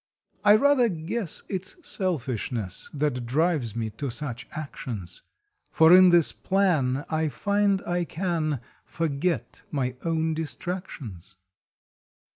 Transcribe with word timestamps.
I 0.43 0.55
rather 0.55 0.89
guess 0.89 1.43
It 1.47 1.61
s 1.63 1.75
selfishness 1.87 2.89
That 2.91 3.23
drives 3.27 3.75
me 3.75 3.91
to 4.01 4.09
such 4.09 4.47
actions, 4.51 5.21
For 5.71 5.95
in 5.95 6.09
this 6.09 6.33
plan 6.33 7.05
I 7.11 7.29
find 7.29 7.83
I 7.85 8.05
can 8.05 8.61
Forget 8.83 9.61
my 9.69 9.95
own 10.03 10.33
distractions. 10.33 11.35